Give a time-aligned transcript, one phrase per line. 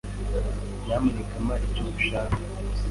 [0.83, 2.37] Nyamuneka mpa icyo nshaka.